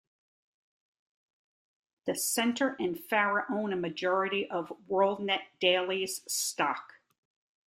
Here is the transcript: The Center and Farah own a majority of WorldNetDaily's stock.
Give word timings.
The 2.05 2.15
Center 2.15 2.75
and 2.79 2.95
Farah 2.95 3.45
own 3.51 3.71
a 3.71 3.75
majority 3.75 4.49
of 4.49 4.73
WorldNetDaily's 4.89 6.23
stock. 6.27 6.93